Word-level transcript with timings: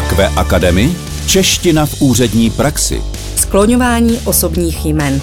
Akve 0.00 0.28
Academy, 0.28 0.96
čeština 1.26 1.86
v 1.86 2.02
úřední 2.02 2.50
praxi. 2.50 3.02
Skloňování 3.36 4.18
osobních 4.24 4.86
jmen. 4.86 5.20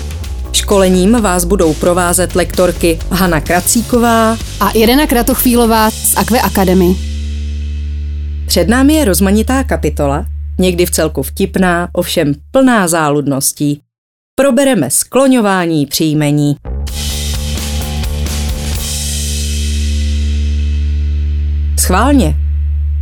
Školením 0.52 1.22
vás 1.22 1.46
budou 1.46 1.74
provázet 1.74 2.36
lektorky 2.36 3.00
Hana 3.12 3.42
Kracíková 3.42 4.38
a 4.60 4.70
Irena 4.70 5.08
Kratochvílová 5.08 5.92
z 5.92 6.18
Akve 6.18 6.42
Academy. 6.42 6.96
Před 8.48 8.70
námi 8.70 8.94
je 8.94 9.06
rozmanitá 9.06 9.64
kapitola, 9.64 10.26
někdy 10.60 10.86
v 10.86 10.92
celku 10.92 11.24
vtipná, 11.24 11.90
ovšem 11.94 12.34
plná 12.52 12.88
záludností. 12.88 13.82
Probereme 14.36 14.90
skloňování 14.90 15.86
příjmení. 15.86 16.56
Schválně. 21.80 22.47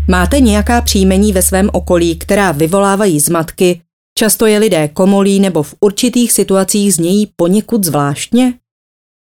Máte 0.07 0.39
nějaká 0.39 0.81
příjmení 0.81 1.33
ve 1.33 1.41
svém 1.41 1.69
okolí, 1.73 2.15
která 2.15 2.51
vyvolávají 2.51 3.19
zmatky, 3.19 3.81
často 4.19 4.45
je 4.45 4.57
lidé 4.57 4.87
komolí 4.87 5.39
nebo 5.39 5.63
v 5.63 5.75
určitých 5.79 6.31
situacích 6.31 6.93
znějí 6.93 7.33
poněkud 7.35 7.83
zvláštně? 7.83 8.53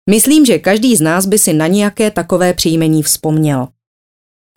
Myslím, 0.10 0.46
že 0.46 0.60
každý 0.60 0.96
z 0.96 1.02
nás 1.02 1.26
by 1.26 1.38
si 1.40 1.54
na 1.54 1.68
nějaké 1.68 2.12
takové 2.12 2.54
příjmení 2.54 3.04
vzpomněl. 3.04 3.68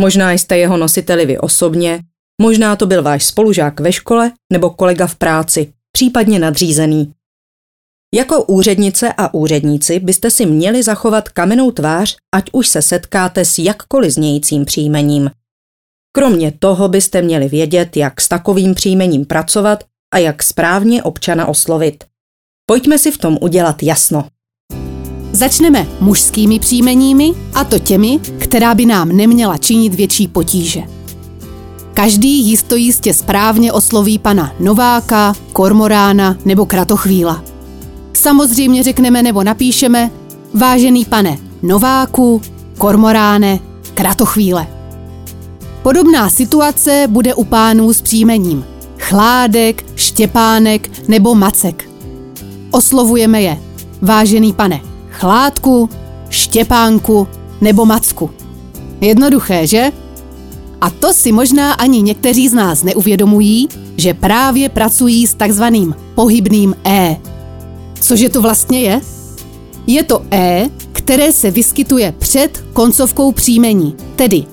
Možná 0.00 0.32
jste 0.32 0.58
jeho 0.58 0.76
nositeli 0.76 1.26
vy 1.26 1.38
osobně, 1.38 2.00
možná 2.42 2.76
to 2.76 2.86
byl 2.86 3.02
váš 3.02 3.24
spolužák 3.24 3.80
ve 3.80 3.92
škole 3.92 4.32
nebo 4.52 4.70
kolega 4.70 5.06
v 5.06 5.14
práci, 5.14 5.72
případně 5.92 6.38
nadřízený. 6.38 7.12
Jako 8.14 8.44
úřednice 8.44 9.12
a 9.16 9.34
úředníci 9.34 9.98
byste 9.98 10.30
si 10.30 10.46
měli 10.46 10.82
zachovat 10.82 11.28
kamenou 11.28 11.70
tvář, 11.70 12.16
ať 12.34 12.50
už 12.52 12.68
se 12.68 12.82
setkáte 12.82 13.44
s 13.44 13.58
jakkoliv 13.58 14.12
znějícím 14.12 14.64
příjmením. 14.64 15.30
Kromě 16.12 16.52
toho 16.58 16.88
byste 16.88 17.22
měli 17.22 17.48
vědět, 17.48 17.96
jak 17.96 18.20
s 18.20 18.28
takovým 18.28 18.74
příjmením 18.74 19.24
pracovat 19.24 19.84
a 20.14 20.18
jak 20.18 20.42
správně 20.42 21.02
občana 21.02 21.46
oslovit. 21.46 22.04
Pojďme 22.66 22.98
si 22.98 23.10
v 23.10 23.18
tom 23.18 23.38
udělat 23.40 23.82
jasno. 23.82 24.24
Začneme 25.32 25.86
mužskými 26.00 26.58
příjmeními, 26.58 27.32
a 27.54 27.64
to 27.64 27.78
těmi, 27.78 28.18
která 28.18 28.74
by 28.74 28.86
nám 28.86 29.16
neměla 29.16 29.56
činit 29.58 29.94
větší 29.94 30.28
potíže. 30.28 30.82
Každý 31.94 32.48
jisto 32.48 32.76
jistě 32.76 33.14
správně 33.14 33.72
osloví 33.72 34.18
pana 34.18 34.54
Nováka, 34.60 35.34
Kormorána 35.52 36.36
nebo 36.44 36.66
Kratochvíla. 36.66 37.44
Samozřejmě 38.12 38.82
řekneme 38.82 39.22
nebo 39.22 39.44
napíšeme 39.44 40.10
Vážený 40.54 41.04
pane 41.04 41.38
Nováku, 41.62 42.42
Kormoráne, 42.78 43.58
Kratochvíle. 43.94 44.79
Podobná 45.82 46.30
situace 46.30 47.06
bude 47.10 47.34
u 47.34 47.44
pánů 47.44 47.92
s 47.92 48.02
příjmením 48.02 48.64
Chládek, 48.98 49.84
Štěpánek 49.96 51.08
nebo 51.08 51.34
Macek. 51.34 51.90
Oslovujeme 52.70 53.42
je 53.42 53.58
Vážený 54.02 54.52
pane 54.52 54.80
Chládku, 55.10 55.88
Štěpánku 56.30 57.28
nebo 57.60 57.84
Macku. 57.84 58.30
Jednoduché, 59.00 59.66
že? 59.66 59.92
A 60.80 60.90
to 60.90 61.12
si 61.12 61.32
možná 61.32 61.72
ani 61.72 62.02
někteří 62.02 62.48
z 62.48 62.52
nás 62.52 62.82
neuvědomují, 62.82 63.68
že 63.96 64.14
právě 64.14 64.68
pracují 64.68 65.26
s 65.26 65.34
takzvaným 65.34 65.94
pohybným 66.14 66.74
E. 66.86 67.16
Cože 68.00 68.28
to 68.28 68.42
vlastně 68.42 68.80
je? 68.80 69.00
Je 69.86 70.02
to 70.02 70.22
E, 70.32 70.70
které 70.92 71.32
se 71.32 71.50
vyskytuje 71.50 72.14
před 72.18 72.64
koncovkou 72.72 73.32
příjmení, 73.32 73.94
tedy 74.16 74.44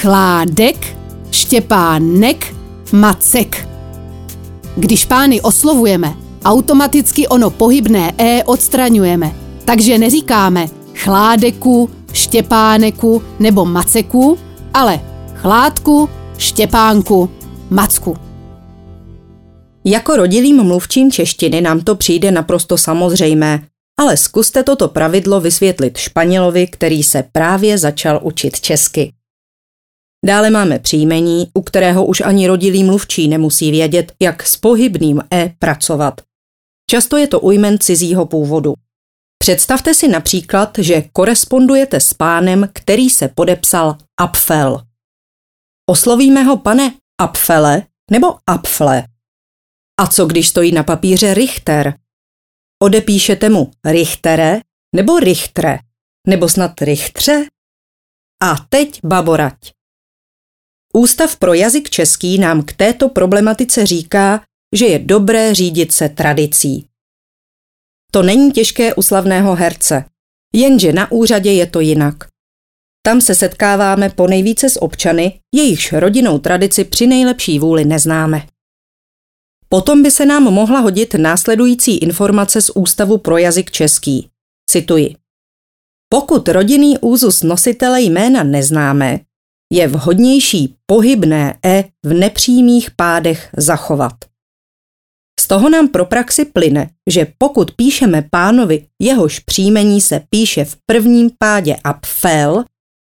chládek, 0.00 0.96
štěpánek, 1.30 2.54
macek. 2.92 3.68
Když 4.76 5.04
pány 5.04 5.40
oslovujeme, 5.40 6.14
automaticky 6.44 7.28
ono 7.28 7.50
pohybné 7.50 8.12
E 8.18 8.44
odstraňujeme, 8.44 9.34
takže 9.64 9.98
neříkáme 9.98 10.66
chládeku, 10.94 11.90
štěpáneku 12.12 13.22
nebo 13.38 13.64
maceku, 13.64 14.38
ale 14.74 15.00
chládku, 15.34 16.08
štěpánku, 16.38 17.30
macku. 17.70 18.16
Jako 19.84 20.16
rodilým 20.16 20.62
mluvčím 20.62 21.12
češtiny 21.12 21.60
nám 21.60 21.80
to 21.80 21.94
přijde 21.94 22.30
naprosto 22.30 22.78
samozřejmé, 22.78 23.62
ale 24.00 24.16
zkuste 24.16 24.62
toto 24.62 24.88
pravidlo 24.88 25.40
vysvětlit 25.40 25.96
Španělovi, 25.96 26.66
který 26.66 27.02
se 27.02 27.24
právě 27.32 27.78
začal 27.78 28.20
učit 28.22 28.60
česky. 28.60 29.12
Dále 30.26 30.50
máme 30.50 30.78
příjmení, 30.78 31.50
u 31.54 31.62
kterého 31.62 32.06
už 32.06 32.20
ani 32.20 32.46
rodilý 32.46 32.84
mluvčí 32.84 33.28
nemusí 33.28 33.70
vědět, 33.70 34.12
jak 34.22 34.46
s 34.46 34.56
pohybným 34.56 35.22
e 35.34 35.54
pracovat. 35.58 36.20
Často 36.90 37.16
je 37.16 37.26
to 37.26 37.40
ujmen 37.40 37.78
cizího 37.78 38.26
původu. 38.26 38.74
Představte 39.38 39.94
si 39.94 40.08
například, 40.08 40.78
že 40.78 41.02
korespondujete 41.12 42.00
s 42.00 42.14
pánem, 42.14 42.68
který 42.72 43.10
se 43.10 43.28
podepsal 43.28 43.98
Apfel. 44.20 44.82
Oslovíme 45.90 46.42
ho 46.42 46.56
pane 46.56 46.94
Apfele 47.20 47.82
nebo 48.10 48.26
Apfle. 48.46 49.04
A 50.00 50.06
co 50.06 50.26
když 50.26 50.48
stojí 50.48 50.72
na 50.72 50.82
papíře 50.82 51.34
Richter? 51.34 51.94
Odepíšete 52.82 53.48
mu 53.48 53.70
Richtere 53.84 54.60
nebo 54.94 55.18
Richtre? 55.18 55.78
Nebo 56.26 56.48
snad 56.48 56.80
Richtře? 56.80 57.46
A 58.42 58.54
teď 58.68 59.00
baborať. 59.04 59.77
Ústav 60.94 61.36
pro 61.36 61.54
jazyk 61.54 61.90
český 61.90 62.38
nám 62.38 62.62
k 62.62 62.72
této 62.72 63.08
problematice 63.08 63.86
říká, 63.86 64.42
že 64.76 64.86
je 64.86 64.98
dobré 64.98 65.54
řídit 65.54 65.92
se 65.92 66.08
tradicí. 66.08 66.86
To 68.12 68.22
není 68.22 68.52
těžké 68.52 68.94
u 68.94 69.02
slavného 69.02 69.54
herce, 69.54 70.04
jenže 70.54 70.92
na 70.92 71.12
úřadě 71.12 71.52
je 71.52 71.66
to 71.66 71.80
jinak. 71.80 72.14
Tam 73.06 73.20
se 73.20 73.34
setkáváme 73.34 74.10
po 74.10 74.26
nejvíce 74.26 74.70
s 74.70 74.82
občany, 74.82 75.40
jejichž 75.54 75.92
rodinnou 75.92 76.38
tradici 76.38 76.84
při 76.84 77.06
nejlepší 77.06 77.58
vůli 77.58 77.84
neznáme. 77.84 78.46
Potom 79.68 80.02
by 80.02 80.10
se 80.10 80.26
nám 80.26 80.42
mohla 80.42 80.80
hodit 80.80 81.14
následující 81.14 81.98
informace 81.98 82.62
z 82.62 82.70
Ústavu 82.70 83.18
pro 83.18 83.38
jazyk 83.38 83.70
český. 83.70 84.28
Cituji. 84.70 85.16
Pokud 86.08 86.48
rodinný 86.48 86.98
úzus 86.98 87.42
nositele 87.42 88.02
jména 88.02 88.42
neznáme, 88.42 89.20
je 89.72 89.88
vhodnější 89.88 90.76
pohybné 90.86 91.58
e 91.64 91.84
v 92.04 92.12
nepřímých 92.12 92.90
pádech 92.90 93.50
zachovat. 93.56 94.14
Z 95.40 95.46
toho 95.46 95.70
nám 95.70 95.88
pro 95.88 96.04
praxi 96.04 96.44
plyne, 96.44 96.90
že 97.10 97.26
pokud 97.38 97.70
píšeme 97.72 98.22
pánovi, 98.30 98.86
jehož 99.02 99.38
příjmení 99.38 100.00
se 100.00 100.20
píše 100.30 100.64
v 100.64 100.76
prvním 100.86 101.30
pádě 101.38 101.76
apfel, 101.84 102.64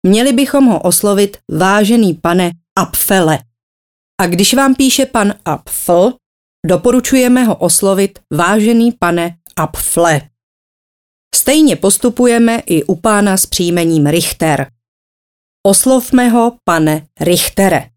měli 0.06 0.32
bychom 0.32 0.64
ho 0.64 0.80
oslovit 0.80 1.36
vážený 1.50 2.14
pane 2.14 2.52
apfele. 2.78 3.38
A 4.20 4.26
když 4.26 4.54
vám 4.54 4.74
píše 4.74 5.06
pan 5.06 5.34
apfel, 5.44 6.12
doporučujeme 6.66 7.44
ho 7.44 7.56
oslovit 7.56 8.18
vážený 8.32 8.92
pane 8.92 9.36
apfle. 9.56 10.20
Stejně 11.34 11.76
postupujeme 11.76 12.62
i 12.66 12.84
u 12.84 12.94
pána 12.94 13.36
s 13.36 13.46
příjmením 13.46 14.06
Richter. 14.06 14.66
Oslovme 15.66 16.28
ho 16.28 16.58
pane 16.64 17.06
Richtere. 17.20 17.90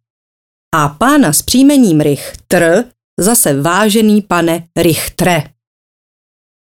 A 0.76 0.90
pána 0.90 1.34
s 1.34 1.42
příjmením 1.42 2.02
Richter 2.02 2.86
zase 3.20 3.62
vážený 3.62 4.22
pane 4.22 4.68
Richtre. 4.76 5.44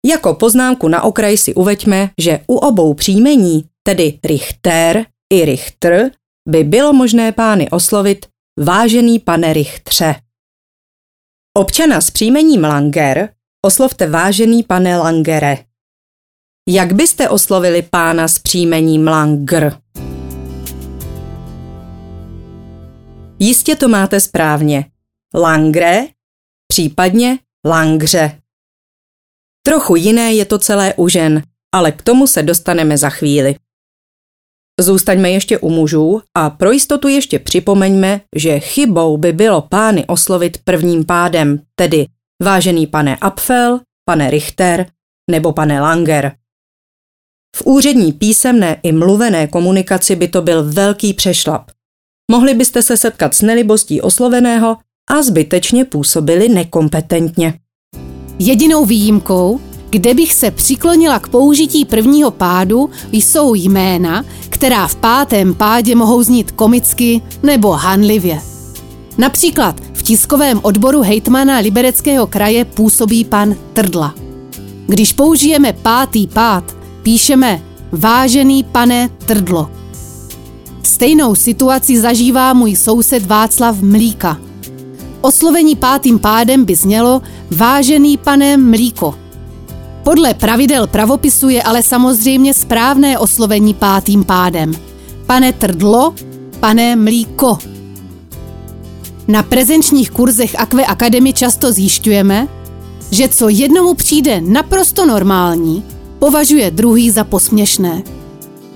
Jako 0.06 0.34
poznámku 0.34 0.88
na 0.88 1.04
okraj 1.04 1.38
si 1.38 1.54
uveďme, 1.54 2.10
že 2.22 2.40
u 2.48 2.56
obou 2.56 2.94
příjmení, 2.94 3.70
tedy 3.84 4.20
Richter 4.24 5.06
i 5.34 5.46
Richter, 5.46 6.12
by 6.50 6.64
bylo 6.64 6.94
možné 6.94 7.32
pány 7.32 7.70
oslovit 7.70 8.26
vážený 8.60 9.20
pane 9.20 9.54
Richtře. 9.54 10.16
Občana 11.58 12.02
s 12.02 12.12
příjmením 12.12 12.64
Langer 12.64 13.30
oslovte 13.66 14.10
vážený 14.10 14.64
pane 14.64 14.98
Langere. 14.98 15.58
Jak 16.70 16.94
byste 16.94 17.30
oslovili 17.30 17.82
pána 17.82 18.28
s 18.28 18.40
příjmením 18.40 19.08
Langer? 19.08 19.85
Jistě 23.46 23.76
to 23.76 23.88
máte 23.88 24.20
správně. 24.20 24.86
Langre 25.36 26.08
případně 26.68 27.40
langře. 27.66 28.42
Trochu 29.66 29.96
jiné 29.96 30.34
je 30.34 30.46
to 30.46 30.60
celé 30.60 30.94
u 30.94 31.08
žen, 31.08 31.44
ale 31.74 31.92
k 31.92 32.02
tomu 32.02 32.28
se 32.28 32.44
dostaneme 32.44 32.98
za 32.98 33.10
chvíli. 33.10 33.56
Zůstaňme 34.82 35.32
ještě 35.32 35.58
u 35.58 35.70
mužů 35.70 36.22
a 36.38 36.50
pro 36.50 36.72
jistotu 36.72 37.08
ještě 37.08 37.40
připomeňme, 37.40 38.22
že 38.36 38.60
chybou 38.60 39.18
by 39.18 39.34
bylo 39.34 39.62
pány 39.62 40.06
oslovit 40.08 40.58
prvním 40.64 41.06
pádem, 41.06 41.62
tedy 41.76 42.08
vážený 42.44 42.88
pane 42.88 43.16
Apfel, 43.16 43.80
pane 44.06 44.30
Richter 44.32 44.92
nebo 45.32 45.54
pane 45.54 45.82
Langer. 45.82 46.32
V 47.56 47.62
úřední 47.66 48.14
písemné 48.14 48.80
i 48.84 48.92
mluvené 48.92 49.48
komunikaci 49.48 50.16
by 50.16 50.28
to 50.28 50.42
byl 50.42 50.72
velký 50.72 51.14
přešlap. 51.14 51.75
Mohli 52.32 52.54
byste 52.54 52.82
se 52.82 52.98
setkat 52.98 53.34
s 53.34 53.42
nelibostí 53.42 54.02
osloveného 54.02 54.78
a 55.10 55.24
zbytečně 55.24 55.86
působili 55.86 56.50
nekompetentně. 56.50 57.54
Jedinou 58.40 58.86
výjimkou, 58.86 59.60
kde 59.90 60.14
bych 60.14 60.34
se 60.34 60.52
přiklonila 60.52 61.20
k 61.20 61.28
použití 61.28 61.86
prvního 61.86 62.32
pádu, 62.32 62.90
jsou 63.12 63.56
jména, 63.56 64.26
která 64.50 64.88
v 64.88 64.96
pátém 64.96 65.56
pádě 65.56 65.96
mohou 65.96 66.24
znít 66.24 66.52
komicky 66.52 67.22
nebo 67.44 67.72
hanlivě. 67.72 68.42
Například 69.18 69.82
v 69.94 70.04
tiskovém 70.04 70.60
odboru 70.64 71.02
hejtmana 71.02 71.58
Libereckého 71.58 72.28
kraje 72.28 72.66
působí 72.66 73.26
pan 73.26 73.56
Trdla. 73.74 74.16
Když 74.88 75.14
použijeme 75.14 75.74
pátý 75.74 76.28
pád, 76.28 76.76
píšeme 77.04 77.62
Vážený 77.92 78.64
pane 78.64 79.10
Trdlo. 79.26 79.85
Stejnou 80.86 81.36
situaci 81.36 82.00
zažívá 82.00 82.54
můj 82.54 82.76
soused 82.76 83.26
Václav 83.26 83.82
Mlíka. 83.82 84.38
Oslovení 85.22 85.76
pátým 85.76 86.20
pádem 86.20 86.66
by 86.66 86.76
znělo 86.76 87.22
Vážený 87.52 88.18
pane 88.18 88.58
Mlíko. 88.58 89.16
Podle 90.04 90.34
pravidel 90.34 90.88
pravopisu 90.88 91.50
je 91.50 91.64
ale 91.64 91.84
samozřejmě 91.84 92.54
správné 92.54 93.20
oslovení 93.20 93.74
pátým 93.74 94.24
pádem. 94.24 94.74
Pane 95.26 95.54
Trdlo, 95.54 96.14
pane 96.60 96.96
Mlíko. 96.96 97.58
Na 99.28 99.44
prezenčních 99.44 100.12
kurzech 100.12 100.60
Akve 100.60 100.86
Akademy 100.86 101.34
často 101.34 101.72
zjišťujeme, 101.72 102.48
že 103.12 103.28
co 103.28 103.50
jednomu 103.50 103.94
přijde 103.94 104.42
naprosto 104.42 105.06
normální, 105.06 105.84
považuje 106.20 106.72
druhý 106.72 107.12
za 107.12 107.24
posměšné. 107.24 108.04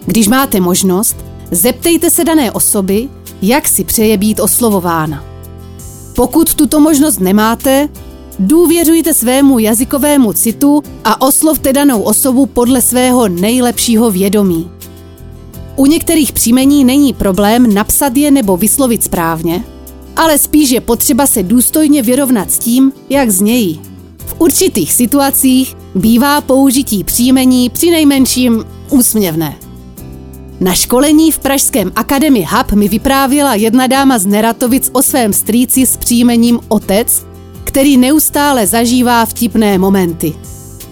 Když 0.05 0.27
máte 0.27 0.59
možnost, 0.59 1.28
zeptejte 1.51 2.09
se 2.09 2.23
dané 2.23 2.51
osoby, 2.51 3.09
jak 3.41 3.67
si 3.67 3.83
přeje 3.83 4.17
být 4.17 4.39
oslovována. 4.39 5.23
Pokud 6.15 6.53
tuto 6.55 6.79
možnost 6.79 7.19
nemáte, 7.19 7.89
důvěřujte 8.39 9.13
svému 9.13 9.59
jazykovému 9.59 10.33
citu 10.33 10.83
a 11.03 11.21
oslovte 11.21 11.73
danou 11.73 12.01
osobu 12.01 12.45
podle 12.45 12.81
svého 12.81 13.27
nejlepšího 13.27 14.11
vědomí. 14.11 14.71
U 15.75 15.85
některých 15.85 16.31
příjmení 16.31 16.83
není 16.83 17.13
problém 17.13 17.73
napsat 17.73 18.17
je 18.17 18.31
nebo 18.31 18.57
vyslovit 18.57 19.03
správně, 19.03 19.63
ale 20.15 20.37
spíš 20.37 20.69
je 20.69 20.81
potřeba 20.81 21.27
se 21.27 21.43
důstojně 21.43 22.01
vyrovnat 22.01 22.51
s 22.51 22.59
tím, 22.59 22.91
jak 23.09 23.29
znějí. 23.29 23.81
V 24.17 24.35
určitých 24.37 24.93
situacích 24.93 25.75
bývá 25.95 26.41
použití 26.41 27.03
příjmení 27.03 27.69
při 27.69 27.91
nejmenším 27.91 28.65
úsměvné. 28.89 29.55
Na 30.59 30.73
školení 30.73 31.31
v 31.31 31.39
pražském 31.39 31.91
Akademii 31.95 32.47
Hub 32.51 32.71
mi 32.71 32.87
vyprávěla 32.87 33.55
jedna 33.55 33.87
dáma 33.87 34.19
z 34.19 34.25
Neratovic 34.25 34.89
o 34.93 35.01
svém 35.01 35.33
strýci 35.33 35.85
s 35.85 35.97
příjmením 35.97 36.59
Otec, 36.67 37.25
který 37.63 37.97
neustále 37.97 38.67
zažívá 38.67 39.25
vtipné 39.25 39.77
momenty. 39.77 40.33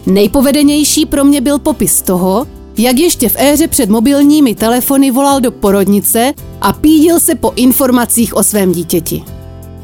Nejpovedenější 0.05 1.05
pro 1.05 1.23
mě 1.23 1.41
byl 1.41 1.59
popis 1.59 2.01
toho, 2.01 2.47
jak 2.77 2.97
ještě 2.97 3.29
v 3.29 3.35
éře 3.37 3.67
před 3.67 3.89
mobilními 3.89 4.55
telefony 4.55 5.11
volal 5.11 5.41
do 5.41 5.51
porodnice 5.51 6.33
a 6.61 6.73
pídil 6.73 7.19
se 7.19 7.35
po 7.35 7.53
informacích 7.55 8.35
o 8.35 8.43
svém 8.43 8.71
dítěti. 8.71 9.23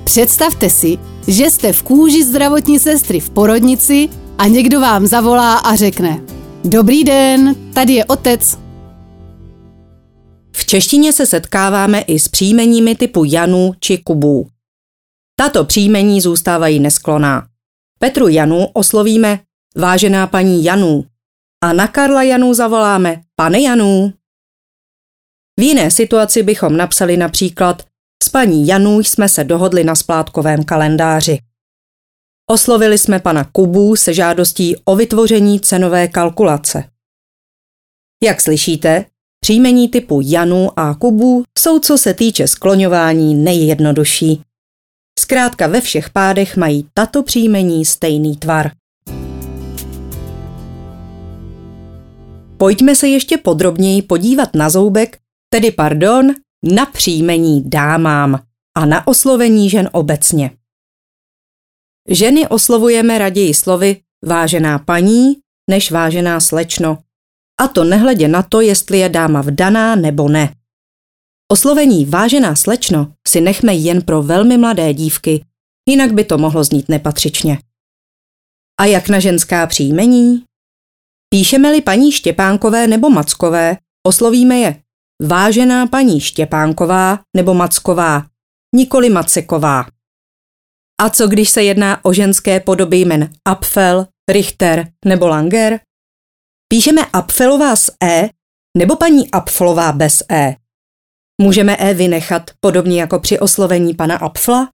Představte 0.04 0.70
si, 0.70 0.98
že 1.28 1.50
jste 1.50 1.74
v 1.74 1.84
kůži 1.84 2.24
zdravotní 2.24 2.80
sestry 2.80 3.20
v 3.20 3.30
porodnici 3.30 4.10
a 4.38 4.48
někdo 4.48 4.80
vám 4.80 5.08
zavolá 5.08 5.56
a 5.56 5.76
řekne 5.76 6.22
Dobrý 6.64 7.04
den, 7.04 7.56
tady 7.74 7.94
je 7.94 8.06
otec. 8.06 8.63
Češtině 10.74 11.14
se 11.14 11.26
setkáváme 11.26 12.02
i 12.02 12.20
s 12.20 12.28
příjmeními 12.28 12.96
typu 12.96 13.24
Janu 13.24 13.74
či 13.80 13.98
Kubů. 13.98 14.48
Tato 15.36 15.66
příjmení 15.66 16.22
zůstávají 16.22 16.80
neskloná. 16.80 17.48
Petru 18.00 18.28
Janu 18.28 18.66
oslovíme 18.66 19.40
vážená 19.76 20.28
paní 20.28 20.64
Janu 20.64 21.06
a 21.64 21.74
na 21.74 21.88
Karla 21.88 22.24
Janu 22.24 22.54
zavoláme 22.54 23.22
pane 23.36 23.62
Janu. 23.62 24.14
V 25.60 25.64
jiné 25.64 25.92
situaci 25.92 26.44
bychom 26.44 26.78
napsali 26.78 27.18
například 27.18 27.88
s 28.24 28.30
paní 28.30 28.68
Janu 28.68 29.00
jsme 29.00 29.30
se 29.30 29.44
dohodli 29.44 29.84
na 29.84 29.96
splátkovém 29.96 30.64
kalendáři. 30.64 31.40
Oslovili 32.50 32.98
jsme 32.98 33.20
pana 33.20 33.44
Kubu 33.44 33.96
se 33.96 34.14
žádostí 34.14 34.76
o 34.86 34.96
vytvoření 34.96 35.60
cenové 35.60 36.08
kalkulace. 36.08 36.90
Jak 38.24 38.42
slyšíte, 38.42 39.06
příjmení 39.44 39.90
typu 39.90 40.22
Janu 40.24 40.80
a 40.80 40.96
Kubu 40.96 41.44
jsou 41.60 41.80
co 41.80 41.98
se 41.98 42.14
týče 42.14 42.48
skloňování 42.48 43.36
nejjednodušší. 43.36 44.42
Zkrátka 45.20 45.68
ve 45.68 45.82
všech 45.82 46.10
pádech 46.10 46.58
mají 46.58 46.88
tato 46.94 47.24
příjmení 47.24 47.86
stejný 47.86 48.38
tvar. 48.38 48.72
Pojďme 52.58 52.96
se 52.96 53.08
ještě 53.08 53.38
podrobněji 53.38 54.02
podívat 54.02 54.56
na 54.56 54.70
zoubek, 54.70 55.18
tedy 55.50 55.72
pardon, 55.72 56.34
na 56.64 56.86
příjmení 56.86 57.64
dámám 57.70 58.40
a 58.78 58.86
na 58.86 59.08
oslovení 59.08 59.70
žen 59.70 59.90
obecně. 59.92 60.52
Ženy 62.10 62.48
oslovujeme 62.48 63.18
raději 63.18 63.54
slovy 63.54 63.98
vážená 64.26 64.80
paní 64.80 65.36
než 65.70 65.92
vážená 65.92 66.40
slečno. 66.40 67.03
A 67.64 67.68
to 67.68 67.84
nehledě 67.84 68.28
na 68.28 68.44
to, 68.44 68.62
jestli 68.62 68.98
je 68.98 69.10
dáma 69.10 69.42
vdaná 69.42 69.96
nebo 69.96 70.30
ne. 70.30 70.56
Oslovení 71.52 72.06
vážená 72.06 72.56
slečno 72.56 73.14
si 73.28 73.42
nechme 73.42 73.74
jen 73.74 74.02
pro 74.02 74.24
velmi 74.24 74.58
mladé 74.58 74.94
dívky, 74.94 75.46
jinak 75.90 76.14
by 76.14 76.24
to 76.24 76.38
mohlo 76.38 76.64
znít 76.64 76.90
nepatřičně. 76.90 77.58
A 78.80 78.86
jak 78.86 79.10
na 79.10 79.20
ženská 79.20 79.68
příjmení? 79.68 80.44
Píšeme-li 81.30 81.82
paní 81.82 82.12
Štěpánkové 82.12 82.88
nebo 82.88 83.10
Mackové, 83.10 83.78
oslovíme 84.08 84.56
je 84.56 84.82
vážená 85.24 85.88
paní 85.88 86.20
Štěpánková 86.20 87.20
nebo 87.36 87.54
Macková, 87.54 88.26
nikoli 88.76 89.10
Maceková. 89.10 89.86
A 91.02 91.10
co 91.10 91.28
když 91.28 91.50
se 91.50 91.64
jedná 91.64 92.06
o 92.06 92.14
ženské 92.14 92.60
podoby 92.60 92.98
jmen 92.98 93.34
Apfel, 93.46 94.08
Richter 94.32 94.88
nebo 95.06 95.28
Langer? 95.28 95.80
Píšeme 96.74 97.06
Apfelová 97.14 97.76
s 97.76 97.92
E 98.04 98.30
nebo 98.78 98.96
paní 98.96 99.32
Apflová 99.32 99.92
bez 99.92 100.24
E. 100.32 100.56
Můžeme 101.42 101.78
E 101.80 101.94
vynechat, 101.94 102.42
podobně 102.60 103.02
jako 103.02 103.20
při 103.20 103.40
oslovení 103.40 103.94
pana 103.94 104.18
Apfla? 104.18 104.70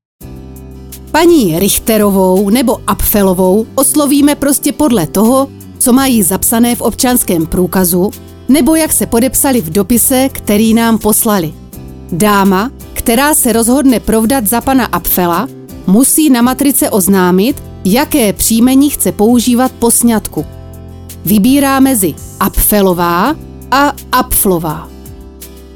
Paní 1.11 1.59
Richterovou 1.59 2.49
nebo 2.49 2.79
Apfelovou 2.87 3.67
oslovíme 3.75 4.35
prostě 4.35 4.71
podle 4.71 5.07
toho, 5.07 5.49
co 5.79 5.93
mají 5.93 6.23
zapsané 6.23 6.75
v 6.75 6.81
občanském 6.81 7.45
průkazu 7.45 8.11
nebo 8.49 8.75
jak 8.75 8.93
se 8.93 9.05
podepsali 9.05 9.61
v 9.61 9.69
dopise, 9.69 10.29
který 10.29 10.73
nám 10.73 10.97
poslali. 10.97 11.53
Dáma, 12.11 12.71
která 12.93 13.35
se 13.35 13.53
rozhodne 13.53 13.99
provdat 13.99 14.47
za 14.47 14.61
pana 14.61 14.85
Apfela, 14.85 15.47
musí 15.87 16.29
na 16.29 16.41
matrice 16.41 16.89
oznámit, 16.89 17.63
jaké 17.85 18.33
příjmení 18.33 18.89
chce 18.89 19.11
používat 19.11 19.71
po 19.71 19.91
sňatku. 19.91 20.58
Vybírá 21.25 21.79
mezi 21.79 22.15
Apfelová 22.39 23.35
a 23.71 23.93
Apflová. 24.11 24.89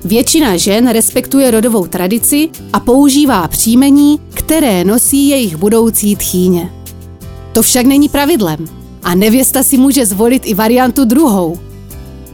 Většina 0.06 0.58
žen 0.58 0.88
respektuje 0.90 1.52
rodovou 1.52 1.88
tradici 1.88 2.50
a 2.74 2.80
používá 2.80 3.48
příjmení, 3.48 4.20
které 4.34 4.84
nosí 4.84 5.30
jejich 5.30 5.56
budoucí 5.56 6.16
tchýně. 6.16 6.74
To 7.54 7.62
však 7.62 7.86
není 7.86 8.10
pravidlem 8.10 8.66
a 9.04 9.16
nevěsta 9.16 9.64
si 9.64 9.78
může 9.78 10.06
zvolit 10.06 10.44
i 10.46 10.54
variantu 10.54 11.06
druhou. 11.06 11.60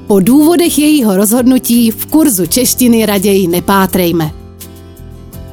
Po 0.08 0.20
důvodech 0.20 0.80
jejího 0.80 1.18
rozhodnutí 1.18 1.92
v 1.92 2.06
kurzu 2.06 2.46
češtiny 2.46 3.06
raději 3.06 3.48
nepátrejme. 3.48 4.32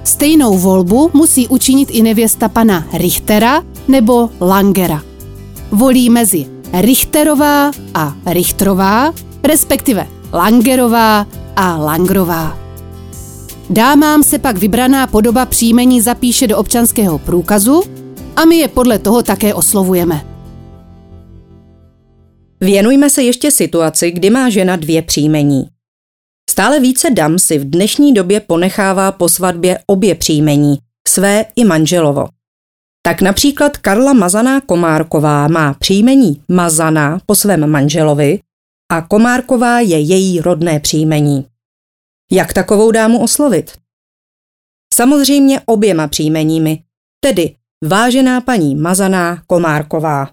Stejnou 0.05 0.59
volbu 0.59 1.11
musí 1.13 1.49
učinit 1.49 1.89
i 1.93 2.03
nevěsta 2.03 2.49
pana 2.49 2.87
Richtera 2.93 3.63
nebo 3.89 4.31
Langera. 4.41 5.03
Volí 5.71 6.11
mezi 6.11 6.56
Richterová 6.73 7.71
a 7.95 8.17
Richtrová, 8.27 9.15
respektive 9.45 10.07
Langerová 10.33 11.27
a 11.57 11.77
Langrová. 11.77 12.59
Dámám 13.71 14.23
se 14.23 14.39
pak 14.39 14.59
vybraná 14.59 15.07
podoba 15.07 15.47
příjmení 15.47 16.01
zapíše 16.01 16.47
do 16.47 16.59
občanského 16.59 17.19
průkazu 17.19 17.83
a 18.37 18.45
my 18.45 18.57
je 18.57 18.69
podle 18.69 18.99
toho 18.99 19.23
také 19.23 19.55
oslovujeme. 19.55 20.27
Věnujme 22.61 23.11
se 23.11 23.23
ještě 23.23 23.51
situaci, 23.51 24.11
kdy 24.11 24.31
má 24.31 24.49
žena 24.49 24.77
dvě 24.77 25.03
příjmení. 25.03 25.67
Stále 26.51 26.81
více 26.81 27.11
dam 27.11 27.39
si 27.39 27.59
v 27.59 27.71
dnešní 27.71 28.15
době 28.15 28.41
ponechává 28.41 29.13
po 29.13 29.29
svatbě 29.29 29.79
obě 29.87 30.15
příjmení, 30.15 30.79
své 31.09 31.45
i 31.57 31.65
manželovo. 31.65 32.29
Tak 33.07 33.23
například 33.23 33.77
Karla 33.77 34.13
Mazaná 34.13 34.61
Komárková 34.61 35.49
má 35.49 35.75
příjmení 35.75 36.43
Mazaná 36.49 37.21
po 37.27 37.35
svém 37.35 37.71
manželovi 37.71 38.41
a 38.93 39.03
Komárková 39.03 39.81
je 39.81 39.99
její 39.99 40.41
rodné 40.41 40.81
příjmení. 40.81 41.47
Jak 42.31 42.53
takovou 42.53 42.91
dámu 42.91 43.23
oslovit? 43.23 43.73
Samozřejmě 44.95 45.61
oběma 45.67 46.09
příjmeními, 46.09 46.83
tedy 47.21 47.55
vážená 47.85 48.41
paní 48.41 48.75
Mazaná 48.75 49.43
Komárková. 49.47 50.31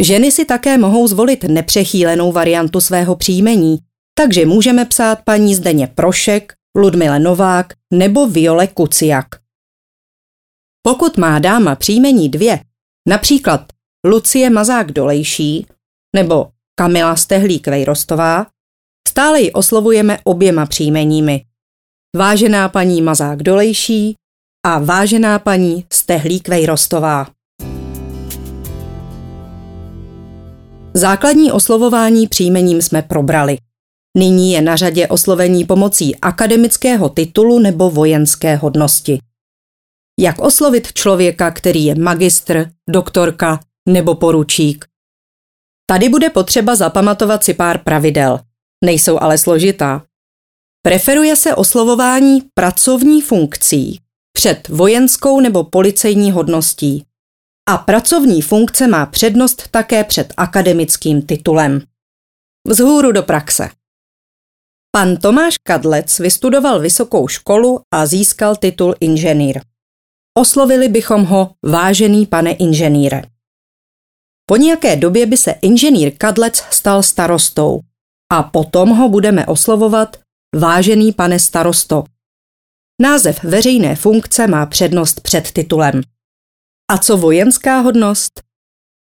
Ženy 0.00 0.32
si 0.32 0.44
také 0.44 0.78
mohou 0.78 1.08
zvolit 1.08 1.44
nepřechýlenou 1.44 2.32
variantu 2.32 2.80
svého 2.80 3.16
příjmení, 3.16 3.78
takže 4.14 4.46
můžeme 4.46 4.84
psát 4.84 5.18
paní 5.24 5.54
Zdeně 5.54 5.86
Prošek, 5.86 6.52
Ludmile 6.76 7.18
Novák 7.20 7.72
nebo 7.92 8.26
Viole 8.26 8.66
Kuciak. 8.66 9.47
Pokud 10.82 11.16
má 11.16 11.38
dáma 11.38 11.74
příjmení 11.74 12.28
dvě, 12.28 12.60
například 13.08 13.72
Lucie 14.06 14.50
Mazák 14.50 14.92
Dolejší 14.92 15.66
nebo 16.16 16.48
Kamila 16.74 17.16
Stehlík 17.16 17.66
Vejrostová, 17.66 18.46
stále 19.08 19.40
ji 19.40 19.52
oslovujeme 19.52 20.18
oběma 20.24 20.66
příjmeními. 20.66 21.44
Vážená 22.16 22.68
paní 22.68 23.02
Mazák 23.02 23.42
Dolejší 23.42 24.14
a 24.66 24.78
vážená 24.78 25.38
paní 25.38 25.84
Stehlík 25.92 26.48
Vejrostová. 26.48 27.26
Základní 30.94 31.52
oslovování 31.52 32.28
příjmením 32.28 32.82
jsme 32.82 33.02
probrali. 33.02 33.58
Nyní 34.18 34.52
je 34.52 34.62
na 34.62 34.76
řadě 34.76 35.08
oslovení 35.08 35.64
pomocí 35.64 36.16
akademického 36.16 37.08
titulu 37.08 37.58
nebo 37.58 37.90
vojenské 37.90 38.56
hodnosti. 38.56 39.18
Jak 40.20 40.38
oslovit 40.38 40.92
člověka, 40.92 41.50
který 41.50 41.84
je 41.84 41.94
magistr, 41.94 42.70
doktorka 42.90 43.60
nebo 43.88 44.14
poručík? 44.14 44.84
Tady 45.86 46.08
bude 46.08 46.30
potřeba 46.30 46.76
zapamatovat 46.76 47.44
si 47.44 47.54
pár 47.54 47.78
pravidel. 47.78 48.40
Nejsou 48.84 49.18
ale 49.20 49.38
složitá. 49.38 50.04
Preferuje 50.82 51.36
se 51.36 51.54
oslovování 51.54 52.40
pracovní 52.54 53.22
funkcí 53.22 54.00
před 54.32 54.68
vojenskou 54.68 55.40
nebo 55.40 55.64
policejní 55.64 56.32
hodností. 56.32 57.04
A 57.68 57.78
pracovní 57.78 58.42
funkce 58.42 58.86
má 58.86 59.06
přednost 59.06 59.68
také 59.68 60.04
před 60.04 60.32
akademickým 60.36 61.22
titulem. 61.22 61.80
Vzhůru 62.68 63.12
do 63.12 63.22
praxe. 63.22 63.70
Pan 64.90 65.16
Tomáš 65.16 65.54
Kadlec 65.62 66.18
vystudoval 66.18 66.80
vysokou 66.80 67.28
školu 67.28 67.80
a 67.94 68.06
získal 68.06 68.56
titul 68.56 68.94
inženýr. 69.00 69.60
Oslovili 70.38 70.88
bychom 70.88 71.24
ho 71.24 71.54
vážený 71.62 72.26
pane 72.26 72.52
inženýre. 72.52 73.22
Po 74.46 74.56
nějaké 74.56 74.96
době 74.96 75.26
by 75.26 75.36
se 75.36 75.54
inženýr 75.62 76.16
Kadlec 76.18 76.56
stal 76.70 77.02
starostou 77.02 77.80
a 78.32 78.42
potom 78.42 78.88
ho 78.88 79.08
budeme 79.08 79.46
oslovovat 79.46 80.16
vážený 80.56 81.12
pane 81.12 81.38
starosto. 81.38 82.04
Název 83.02 83.44
veřejné 83.44 83.96
funkce 83.96 84.46
má 84.46 84.66
přednost 84.66 85.20
před 85.20 85.52
titulem. 85.52 86.00
A 86.90 86.98
co 86.98 87.16
vojenská 87.16 87.80
hodnost? 87.80 88.42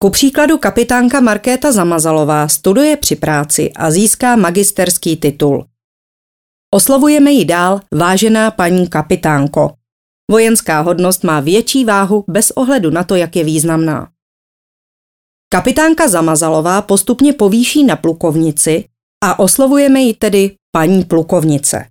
Ku 0.03 0.11
příkladu 0.11 0.59
kapitánka 0.59 1.21
Markéta 1.21 1.73
Zamazalová 1.73 2.49
studuje 2.49 2.97
při 2.97 3.17
práci 3.17 3.73
a 3.73 3.91
získá 3.91 4.37
magisterský 4.37 5.17
titul. 5.17 5.67
Oslovujeme 6.75 7.31
ji 7.31 7.45
dál 7.45 7.81
vážená 7.95 8.51
paní 8.51 8.89
kapitánko. 8.89 9.78
Vojenská 10.31 10.81
hodnost 10.81 11.25
má 11.25 11.41
větší 11.41 11.85
váhu 11.85 12.25
bez 12.29 12.51
ohledu 12.51 12.91
na 12.91 13.05
to, 13.05 13.15
jak 13.15 13.37
je 13.37 13.45
významná. 13.45 14.11
Kapitánka 15.53 16.09
Zamazalová 16.09 16.83
postupně 16.83 17.33
povýší 17.33 17.85
na 17.85 17.97
plukovnici 17.97 18.89
a 19.25 19.39
oslovujeme 19.39 20.01
ji 20.01 20.15
tedy 20.15 20.57
paní 20.73 21.05
plukovnice. 21.05 21.89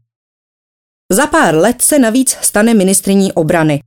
Za 1.12 1.27
pár 1.27 1.56
let 1.56 1.82
se 1.82 2.00
navíc 2.00 2.38
stane 2.41 2.74
ministriní 2.74 3.34
obrany 3.34 3.84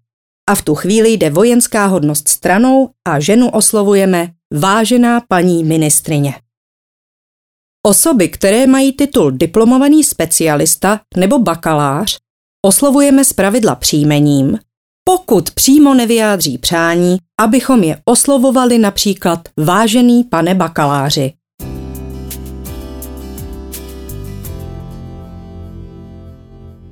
a 0.48 0.54
v 0.54 0.62
tu 0.62 0.74
chvíli 0.74 1.10
jde 1.10 1.30
vojenská 1.30 1.86
hodnost 1.86 2.28
stranou 2.28 2.90
a 3.08 3.20
ženu 3.20 3.50
oslovujeme 3.50 4.32
vážená 4.54 5.20
paní 5.28 5.64
ministrině. 5.64 6.34
Osoby, 7.86 8.28
které 8.28 8.66
mají 8.66 8.92
titul 8.92 9.30
diplomovaný 9.30 10.04
specialista 10.04 11.00
nebo 11.16 11.38
bakalář, 11.38 12.18
oslovujeme 12.66 13.24
pravidla 13.32 13.74
příjmením, 13.74 14.58
pokud 15.04 15.50
přímo 15.50 15.94
nevyjádří 15.94 16.58
přání, 16.58 17.18
abychom 17.40 17.82
je 17.82 18.02
oslovovali 18.04 18.78
například 18.78 19.48
vážený 19.56 20.24
pane 20.24 20.54
bakaláři. 20.54 21.32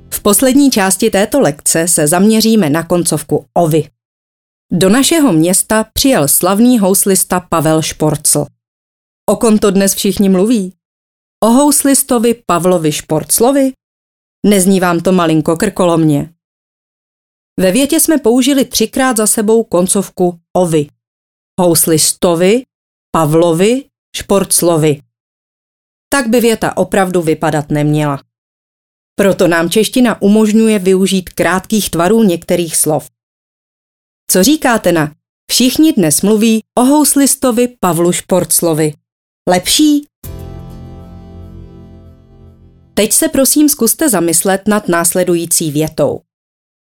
V 0.09 0.21
poslední 0.21 0.71
části 0.71 1.09
této 1.09 1.39
lekce 1.39 1.87
se 1.87 2.07
zaměříme 2.07 2.69
na 2.69 2.83
koncovku 2.83 3.45
ovy. 3.53 3.89
Do 4.71 4.89
našeho 4.89 5.33
města 5.33 5.85
přijel 5.93 6.27
slavný 6.27 6.79
houslista 6.79 7.39
Pavel 7.39 7.81
Šporcl. 7.81 8.45
O 9.29 9.35
kom 9.35 9.57
to 9.57 9.71
dnes 9.71 9.93
všichni 9.93 10.29
mluví? 10.29 10.73
O 11.43 11.47
houslistovi 11.47 12.35
Pavlovi 12.45 12.91
Šporclovi? 12.91 13.71
Nezní 14.45 14.79
vám 14.79 14.99
to 14.99 15.11
malinko 15.11 15.57
krkolomně. 15.57 16.33
Ve 17.59 17.71
větě 17.71 17.99
jsme 17.99 18.17
použili 18.17 18.65
třikrát 18.65 19.17
za 19.17 19.27
sebou 19.27 19.63
koncovku 19.63 20.39
ovy. 20.55 20.87
Houslistovi, 21.61 22.63
Pavlovi, 23.11 23.89
Šporclovi. 24.17 25.01
Tak 26.09 26.27
by 26.27 26.39
věta 26.39 26.77
opravdu 26.77 27.21
vypadat 27.21 27.69
neměla. 27.69 28.23
Proto 29.15 29.47
nám 29.47 29.69
čeština 29.69 30.21
umožňuje 30.21 30.79
využít 30.79 31.29
krátkých 31.29 31.89
tvarů 31.89 32.23
některých 32.23 32.75
slov. 32.75 33.09
Co 34.31 34.43
říkáte 34.43 34.91
na 34.91 35.15
Všichni 35.51 35.93
dnes 35.93 36.21
mluví 36.21 36.63
o 36.77 36.83
houslistovi 36.83 37.75
Pavlu 37.79 38.11
Šporclovi. 38.11 38.93
Lepší? 39.49 40.05
Teď 42.99 43.11
se 43.13 43.27
prosím 43.29 43.69
zkuste 43.69 44.09
zamyslet 44.09 44.61
nad 44.67 44.87
následující 44.87 45.71
větou. 45.71 46.21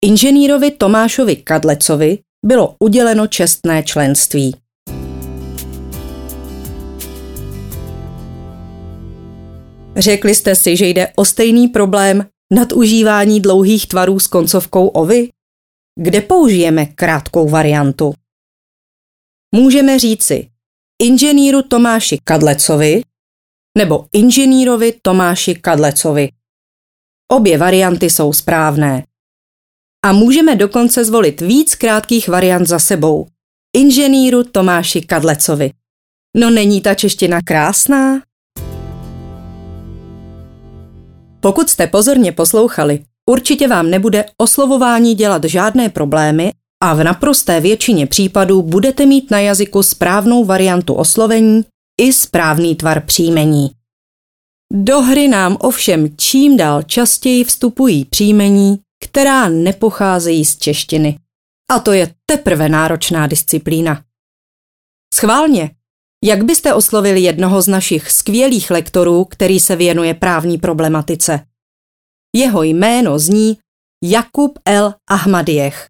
Inženýrovi 0.04 0.70
Tomášovi 0.70 1.36
Kadlecovi 1.36 2.18
bylo 2.46 2.76
uděleno 2.78 3.26
čestné 3.26 3.82
členství. 3.82 4.56
Řekli 9.96 10.34
jste 10.34 10.54
si, 10.54 10.76
že 10.76 10.86
jde 10.86 11.12
o 11.16 11.24
stejný 11.24 11.68
problém 11.68 12.26
nadužívání 12.52 13.40
dlouhých 13.40 13.86
tvarů 13.86 14.20
s 14.20 14.26
koncovkou 14.26 14.86
ovy? 14.86 15.28
Kde 16.00 16.20
použijeme 16.20 16.86
krátkou 16.86 17.48
variantu? 17.48 18.14
Můžeme 19.54 19.98
říci 19.98 20.48
inženýru 21.02 21.62
Tomáši 21.62 22.18
Kadlecovi 22.24 23.02
nebo 23.78 24.06
inženýrovi 24.12 24.94
Tomáši 25.02 25.54
Kadlecovi. 25.54 26.28
Obě 27.32 27.58
varianty 27.58 28.10
jsou 28.10 28.32
správné. 28.32 29.04
A 30.04 30.12
můžeme 30.12 30.56
dokonce 30.56 31.04
zvolit 31.04 31.40
víc 31.40 31.74
krátkých 31.74 32.28
variant 32.28 32.66
za 32.66 32.78
sebou. 32.78 33.26
Inženýru 33.76 34.44
Tomáši 34.44 35.00
Kadlecovi. 35.00 35.72
No 36.36 36.50
není 36.50 36.80
ta 36.80 36.94
čeština 36.94 37.42
krásná? 37.42 38.22
Pokud 41.40 41.70
jste 41.70 41.86
pozorně 41.86 42.32
poslouchali, 42.32 43.04
určitě 43.30 43.68
vám 43.68 43.90
nebude 43.90 44.24
oslovování 44.36 45.14
dělat 45.14 45.44
žádné 45.44 45.88
problémy 45.88 46.52
a 46.82 46.94
v 46.94 47.04
naprosté 47.04 47.60
většině 47.60 48.06
případů 48.06 48.62
budete 48.62 49.06
mít 49.06 49.30
na 49.30 49.40
jazyku 49.40 49.82
správnou 49.82 50.44
variantu 50.44 50.94
oslovení 50.94 51.64
i 52.00 52.12
správný 52.12 52.76
tvar 52.76 53.06
příjmení. 53.06 53.70
Do 54.72 55.00
hry 55.00 55.28
nám 55.28 55.56
ovšem 55.60 56.16
čím 56.16 56.56
dál 56.56 56.82
častěji 56.82 57.44
vstupují 57.44 58.04
příjmení, 58.04 58.78
která 59.04 59.48
nepocházejí 59.48 60.44
z 60.44 60.58
češtiny. 60.58 61.18
A 61.72 61.78
to 61.78 61.92
je 61.92 62.14
teprve 62.26 62.68
náročná 62.68 63.26
disciplína. 63.26 64.04
Schválně, 65.14 65.70
jak 66.24 66.44
byste 66.44 66.74
oslovili 66.74 67.20
jednoho 67.20 67.62
z 67.62 67.68
našich 67.68 68.10
skvělých 68.10 68.70
lektorů, 68.70 69.24
který 69.24 69.60
se 69.60 69.76
věnuje 69.76 70.14
právní 70.14 70.58
problematice? 70.58 71.46
Jeho 72.36 72.62
jméno 72.62 73.18
zní 73.18 73.58
Jakub 74.04 74.58
L. 74.64 74.94
Ahmadiech. 75.10 75.88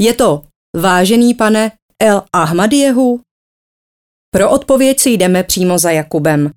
Je 0.00 0.14
to 0.14 0.44
vážený 0.76 1.34
pane 1.34 1.72
L. 2.02 2.22
Ahmadiehu? 2.32 3.20
Pro 4.36 4.50
odpověď 4.50 5.00
si 5.00 5.10
jdeme 5.10 5.42
přímo 5.42 5.78
za 5.78 5.90
Jakubem. 5.90 6.50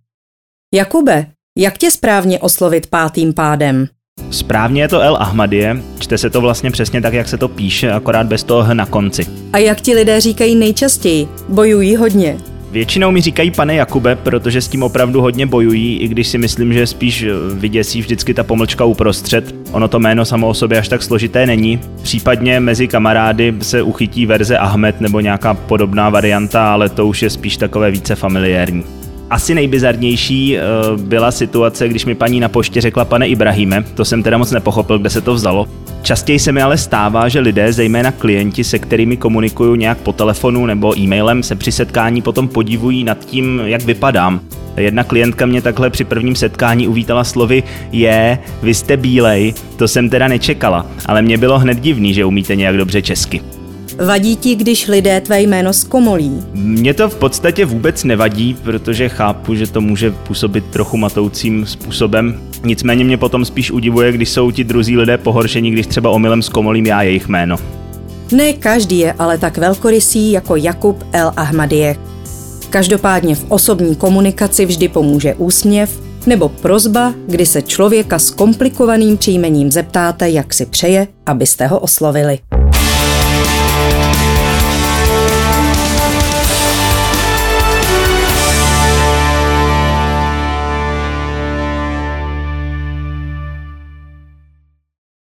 Jakube, 0.73 1.25
jak 1.57 1.77
tě 1.77 1.91
správně 1.91 2.39
oslovit 2.39 2.87
pátým 2.87 3.33
pádem? 3.33 3.87
Správně 4.31 4.81
je 4.81 4.87
to 4.87 5.01
El 5.01 5.17
Ahmadie, 5.17 5.77
čte 5.99 6.17
se 6.17 6.29
to 6.29 6.41
vlastně 6.41 6.71
přesně 6.71 7.01
tak, 7.01 7.13
jak 7.13 7.27
se 7.27 7.37
to 7.37 7.47
píše, 7.47 7.91
akorát 7.91 8.27
bez 8.27 8.43
toho 8.43 8.63
H 8.63 8.73
na 8.73 8.85
konci. 8.85 9.25
A 9.53 9.57
jak 9.57 9.81
ti 9.81 9.93
lidé 9.93 10.21
říkají 10.21 10.55
nejčastěji? 10.55 11.27
Bojují 11.49 11.95
hodně. 11.95 12.37
Většinou 12.75 13.11
mi 13.11 13.21
říkají 13.21 13.51
pane 13.51 13.75
Jakube, 13.75 14.15
protože 14.15 14.61
s 14.61 14.67
tím 14.67 14.83
opravdu 14.83 15.21
hodně 15.21 15.45
bojují, 15.45 15.97
i 15.99 16.07
když 16.07 16.27
si 16.27 16.37
myslím, 16.37 16.73
že 16.73 16.87
spíš 16.87 17.25
vyděsí 17.53 18.01
vždycky 18.01 18.33
ta 18.33 18.43
pomlčka 18.43 18.85
uprostřed. 18.85 19.55
Ono 19.71 19.87
to 19.87 19.99
jméno 19.99 20.25
samo 20.25 20.47
o 20.47 20.53
sobě 20.53 20.79
až 20.79 20.87
tak 20.87 21.03
složité 21.03 21.45
není. 21.45 21.79
Případně 22.01 22.59
mezi 22.59 22.87
kamarády 22.87 23.53
se 23.61 23.81
uchytí 23.81 24.25
verze 24.25 24.57
Ahmed 24.57 25.01
nebo 25.01 25.19
nějaká 25.19 25.53
podobná 25.53 26.09
varianta, 26.09 26.73
ale 26.73 26.89
to 26.89 27.07
už 27.07 27.21
je 27.21 27.29
spíš 27.29 27.57
takové 27.57 27.91
více 27.91 28.15
familiární. 28.15 28.83
Asi 29.35 29.55
nejbizarnější 29.55 30.57
uh, 30.57 31.01
byla 31.01 31.31
situace, 31.31 31.87
když 31.87 32.05
mi 32.05 32.15
paní 32.15 32.39
na 32.39 32.49
poště 32.49 32.81
řekla 32.81 33.05
pane 33.05 33.27
Ibrahime, 33.27 33.83
to 33.93 34.05
jsem 34.05 34.23
teda 34.23 34.37
moc 34.37 34.51
nepochopil, 34.51 34.99
kde 34.99 35.09
se 35.09 35.21
to 35.21 35.33
vzalo. 35.33 35.67
Častěji 36.01 36.39
se 36.39 36.51
mi 36.51 36.61
ale 36.61 36.77
stává, 36.77 37.27
že 37.29 37.39
lidé, 37.39 37.73
zejména 37.73 38.11
klienti, 38.11 38.63
se 38.63 38.79
kterými 38.79 39.17
komunikuju 39.17 39.75
nějak 39.75 39.97
po 39.97 40.13
telefonu 40.13 40.65
nebo 40.65 40.99
e-mailem, 40.99 41.43
se 41.43 41.55
při 41.55 41.71
setkání 41.71 42.21
potom 42.21 42.47
podivují 42.47 43.03
nad 43.03 43.25
tím, 43.25 43.61
jak 43.65 43.83
vypadám. 43.83 44.41
Jedna 44.77 45.03
klientka 45.03 45.45
mě 45.45 45.61
takhle 45.61 45.89
při 45.89 46.03
prvním 46.03 46.35
setkání 46.35 46.87
uvítala 46.87 47.23
slovy 47.23 47.63
je, 47.91 48.39
vy 48.63 48.73
jste 48.73 48.97
bílej, 48.97 49.53
to 49.75 49.87
jsem 49.87 50.09
teda 50.09 50.27
nečekala, 50.27 50.85
ale 51.05 51.21
mě 51.21 51.37
bylo 51.37 51.59
hned 51.59 51.79
divný, 51.79 52.13
že 52.13 52.25
umíte 52.25 52.55
nějak 52.55 52.77
dobře 52.77 53.01
česky. 53.01 53.41
Vadí 53.99 54.35
ti, 54.35 54.55
když 54.55 54.87
lidé 54.87 55.21
tvé 55.21 55.41
jméno 55.41 55.73
zkomolí? 55.73 56.43
Mně 56.53 56.93
to 56.93 57.09
v 57.09 57.15
podstatě 57.15 57.65
vůbec 57.65 58.03
nevadí, 58.03 58.57
protože 58.63 59.09
chápu, 59.09 59.55
že 59.55 59.67
to 59.67 59.81
může 59.81 60.11
působit 60.11 60.65
trochu 60.65 60.97
matoucím 60.97 61.65
způsobem. 61.65 62.39
Nicméně 62.63 63.03
mě 63.03 63.17
potom 63.17 63.45
spíš 63.45 63.71
udivuje, 63.71 64.11
když 64.11 64.29
jsou 64.29 64.51
ti 64.51 64.63
druzí 64.63 64.97
lidé 64.97 65.17
pohoršení, 65.17 65.71
když 65.71 65.87
třeba 65.87 66.09
omylem 66.09 66.41
zkomolím 66.41 66.85
já 66.85 67.01
jejich 67.01 67.27
jméno. 67.27 67.57
Ne 68.31 68.53
každý 68.53 68.99
je 68.99 69.13
ale 69.13 69.37
tak 69.37 69.57
velkorysý 69.57 70.31
jako 70.31 70.55
Jakub 70.55 71.03
El 71.11 71.31
Ahmadie. 71.37 71.95
Každopádně 72.69 73.35
v 73.35 73.45
osobní 73.49 73.95
komunikaci 73.95 74.65
vždy 74.65 74.87
pomůže 74.87 75.35
úsměv 75.35 76.01
nebo 76.27 76.49
prozba, 76.49 77.13
kdy 77.27 77.45
se 77.45 77.61
člověka 77.61 78.19
s 78.19 78.29
komplikovaným 78.29 79.17
příjmením 79.17 79.71
zeptáte, 79.71 80.29
jak 80.29 80.53
si 80.53 80.65
přeje, 80.65 81.07
abyste 81.25 81.67
ho 81.67 81.79
oslovili. 81.79 82.39